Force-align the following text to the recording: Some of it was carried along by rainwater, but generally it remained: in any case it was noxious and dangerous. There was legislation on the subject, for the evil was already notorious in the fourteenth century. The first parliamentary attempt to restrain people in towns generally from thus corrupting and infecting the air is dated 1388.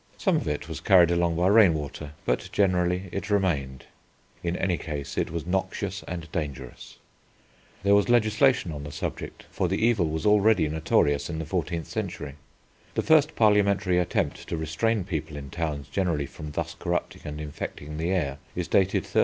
Some 0.17 0.35
of 0.35 0.47
it 0.47 0.67
was 0.67 0.79
carried 0.81 1.11
along 1.11 1.35
by 1.35 1.45
rainwater, 1.45 2.13
but 2.25 2.49
generally 2.51 3.07
it 3.11 3.29
remained: 3.29 3.85
in 4.41 4.55
any 4.55 4.75
case 4.75 5.15
it 5.15 5.29
was 5.29 5.45
noxious 5.45 6.01
and 6.07 6.27
dangerous. 6.31 6.97
There 7.83 7.93
was 7.93 8.09
legislation 8.09 8.71
on 8.71 8.83
the 8.83 8.91
subject, 8.91 9.45
for 9.51 9.67
the 9.67 9.85
evil 9.85 10.07
was 10.09 10.25
already 10.25 10.67
notorious 10.69 11.29
in 11.29 11.37
the 11.37 11.45
fourteenth 11.45 11.85
century. 11.85 12.33
The 12.95 13.03
first 13.03 13.35
parliamentary 13.35 13.99
attempt 13.99 14.47
to 14.47 14.57
restrain 14.57 15.03
people 15.03 15.37
in 15.37 15.51
towns 15.51 15.87
generally 15.87 16.25
from 16.25 16.53
thus 16.53 16.73
corrupting 16.73 17.21
and 17.23 17.39
infecting 17.39 17.97
the 17.97 18.09
air 18.09 18.39
is 18.55 18.67
dated 18.67 19.03
1388. 19.03 19.19